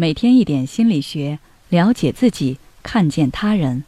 [0.00, 3.82] 每天一点心理学，了解自己，看见他人。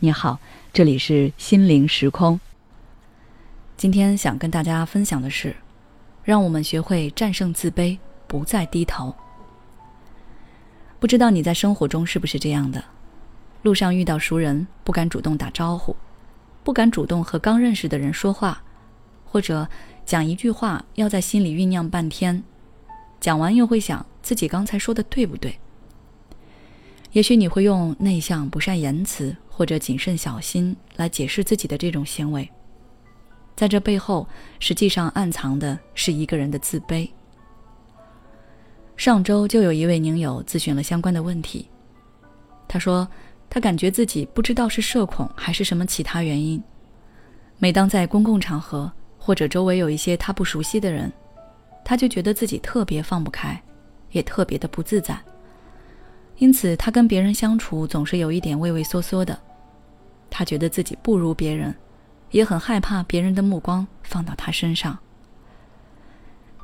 [0.00, 0.38] 你好，
[0.74, 2.38] 这里是心灵时空。
[3.74, 5.56] 今天想跟大家分享的是，
[6.22, 9.14] 让我们学会战胜自卑，不再低头。
[11.00, 12.84] 不知道你在生活中是不是这样的？
[13.62, 15.96] 路上遇到熟人，不敢主动打招呼，
[16.62, 18.62] 不敢主动和刚认识的人说话，
[19.24, 19.66] 或者
[20.04, 22.44] 讲一句话要在心里酝酿半天，
[23.20, 24.04] 讲完又会想。
[24.20, 25.58] 自己刚才说的对不对？
[27.12, 32.46] 也许你会用内向、不善言辞或者谨慎小心来解释自己的这种行为，
[33.56, 34.28] 在这背后，
[34.60, 37.08] 实际上暗藏的是一个人的自卑。
[38.98, 41.66] 上周就有一位宁友咨询了相关的问题，
[42.68, 43.08] 他说
[43.48, 46.62] 他感觉自己不知道是社恐还是什么其他原因，
[47.56, 51.10] 每当在公共场合或者周围有一些他不熟悉的人，
[51.88, 53.58] 他就觉得自己特别放不开。
[54.10, 55.20] 也特别的不自在，
[56.38, 59.38] 因此他跟别人相处总是有一点畏畏缩缩的。
[60.30, 61.74] 他觉得自己不如别人，
[62.30, 64.98] 也很害怕别人的目光放到他身上。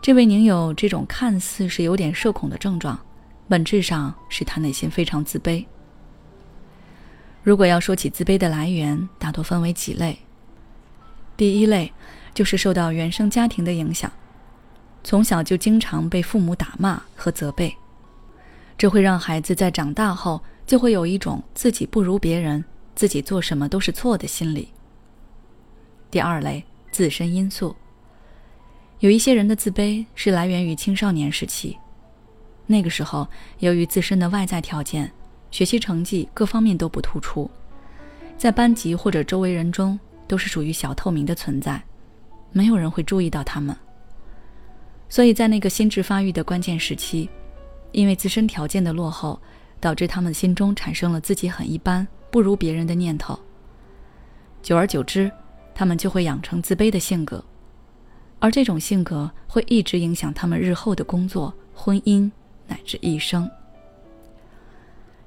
[0.01, 2.99] 这位宁友这种看似是有点社恐的症状，
[3.47, 5.63] 本质上是他内心非常自卑。
[7.43, 10.19] 如果要说起自卑的来源，大多分为几类。
[11.37, 11.93] 第一类
[12.33, 14.11] 就是受到原生家庭的影响。
[15.05, 17.77] 从小就经常被父母打骂和责备，
[18.79, 22.65] 这会让孩子在长大后就会有一种自己不如别人、
[22.97, 24.71] 自己做什么都是错的心理。
[26.11, 27.77] 第二类自身因素，
[29.01, 31.77] 有一些人的自卑是来源于青少年时期，
[32.67, 35.13] 那个时候由于自身的外在条件，
[35.51, 37.51] 学习成绩各方面都不突出，
[38.39, 41.83] 在班级或者周围人中都是属于小透明的存在，
[42.53, 43.77] 没有人会注意到他们。
[45.15, 47.31] 所以在那个心智发育的关键时期，
[47.93, 49.41] 因为自身条件的落后，
[49.79, 53.39] 导致他们心中产生了自己很一般、不如别人的念头。
[54.61, 55.31] 久而久之，
[55.73, 57.45] 他们就会养成自卑的性格，
[58.41, 62.29] 而这种性格会一直影响他们日后的工作、婚姻
[62.67, 63.49] 乃至一生。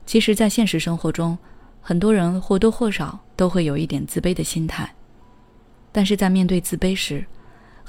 [0.05, 1.37] 其实，在现实生活中，
[1.79, 4.93] 很多人或多或少都会有一点自卑的心态，
[5.93, 7.25] 但是在面对自卑时，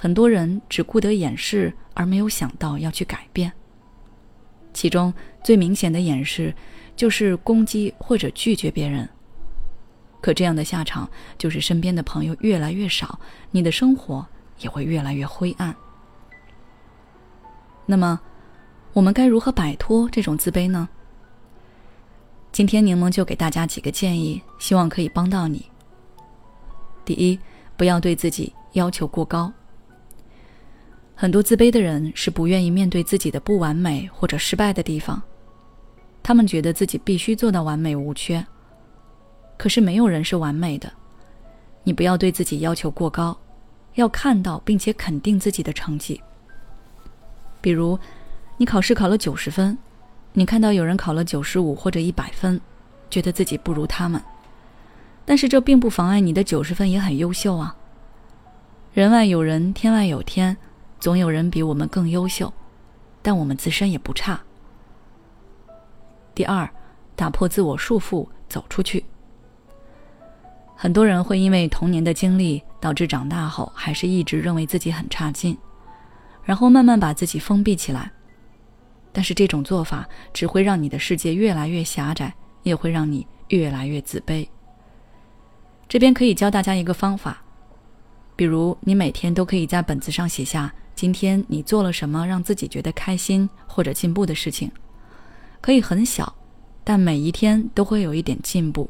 [0.00, 3.52] 很多人只顾得掩饰，而没有想到要去改变。
[4.72, 6.54] 其中最明显的掩饰，
[6.94, 9.08] 就是攻击或者拒绝别人。
[10.20, 13.18] 可这样的下场，就是身边的朋友越来越少，
[13.50, 14.24] 你的生活
[14.60, 15.74] 也会越来越灰暗。
[17.84, 18.20] 那么，
[18.92, 20.88] 我们该如何摆脱这种自卑呢？
[22.52, 25.66] 今天柠檬就给大家几个建议，希望可以帮到你。
[27.04, 27.36] 第一，
[27.76, 29.52] 不要对自己要求过高。
[31.20, 35.20] 很多自卑的人是不愿意面对自己的不完美或者失败的地方，
[36.22, 38.46] 他们觉得自己必须做到完美无缺。
[39.56, 40.88] 可是没有人是完美的，
[41.82, 43.36] 你不要对自己要求过高，
[43.96, 46.22] 要看到并且肯定自己的成绩。
[47.60, 47.98] 比如，
[48.56, 49.76] 你考试考了九十分，
[50.34, 52.60] 你看到有人考了九十五或者一百分，
[53.10, 54.22] 觉得自己不如他们，
[55.24, 57.74] 但是这并不妨碍你的九十分也很优秀啊。
[58.92, 60.56] 人外有人，天外有天。
[61.00, 62.52] 总有人比我们更优秀，
[63.22, 64.40] 但我们自身也不差。
[66.34, 66.68] 第二，
[67.14, 69.04] 打破自我束缚，走出去。
[70.76, 75.58] 很多人会因为童年的经历，导致长大后还是一直认为自己很差劲，
[76.44, 78.10] 然后慢慢把自己封闭起来。
[79.12, 82.32] 但是这种做法只会让你的世界越来越狭窄，
[82.62, 84.46] 也会让你越来越自卑。
[85.88, 87.42] 这边可以教大家一个方法，
[88.38, 90.72] 比如你每天都可以在本子上写下。
[90.94, 94.70] 今天你做了什么让自己觉得开心或者进步的事情？
[95.60, 96.36] 可以很小，
[96.84, 98.88] 但每一天都会有一点进步。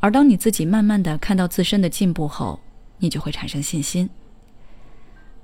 [0.00, 2.58] 而当你自己慢慢的看到自身的进步后，
[2.98, 4.10] 你就会产生信心。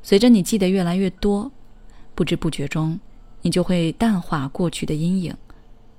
[0.02, 1.52] 随着你记得越来越多，
[2.16, 2.98] 不知不觉中，
[3.42, 5.36] 你就会淡化过去的阴影，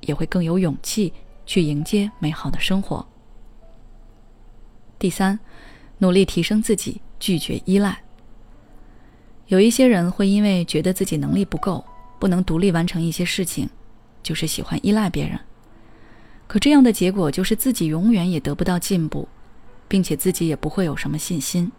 [0.02, 1.14] 也会更有勇气
[1.46, 3.08] 去迎接美好的生活。
[5.00, 5.40] 第三，
[6.02, 8.02] 努力提升自己，拒绝依赖。
[9.46, 11.86] 有一些人会因为觉得自己能力不够，
[12.20, 13.70] 不能独立完成一些事情，
[14.24, 15.40] 就是喜欢依赖别人。
[16.48, 19.28] 可这样的结果就是自己永远也得不到进步，
[19.88, 21.72] 并且自己也不会有什么信心。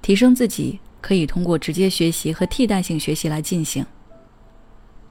[0.00, 3.86] 提升自己可以通过直接学习和替代性学习来进行。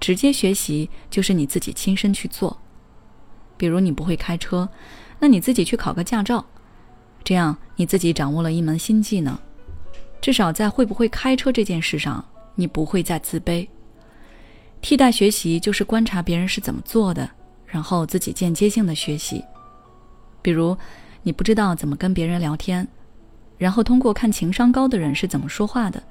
[0.01, 2.59] 直接学习就是你自己亲身去做，
[3.56, 4.67] 比如你不会开车，
[5.19, 6.45] 那你自己去考个驾照，
[7.23, 9.38] 这样你自己掌握了一门新技能。
[10.19, 12.23] 至少在会不会开车这件事上，
[12.56, 13.68] 你不会再自卑。
[14.81, 17.29] 替代学习就是观察别人是怎么做的，
[17.65, 19.44] 然后自己间接性的学习。
[20.41, 20.75] 比如，
[21.23, 22.88] 你不知道怎么跟别人聊天，
[23.57, 26.01] 然后通过看情商高的人是怎么说话的，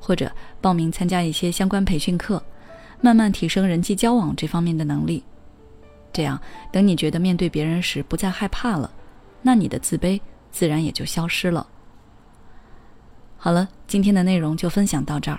[0.00, 0.30] 或者
[0.60, 2.42] 报名参加一些相关培训课，
[3.00, 5.22] 慢慢提升人际交往这方面的能力。
[6.12, 6.40] 这样，
[6.72, 8.90] 等你觉得面对别人时不再害怕了，
[9.42, 10.18] 那你的自卑
[10.56, 11.66] 自然也就消失了。
[13.36, 15.38] 好了，今天的内容就分享到这儿。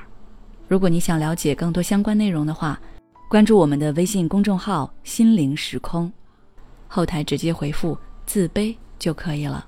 [0.67, 2.79] 如果你想了解更多相关内容的话，
[3.27, 6.13] 关注我们的微信公众号“心灵时空”，
[6.87, 7.97] 后台直接回复
[8.27, 9.66] “自卑”就可以了。